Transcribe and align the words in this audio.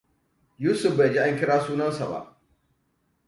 Yusuf 0.63 0.95
bai 1.01 1.09
ji 1.15 1.19
an 1.23 1.37
kira 1.41 1.57
sunansa 1.65 2.05
ba. 2.13 2.21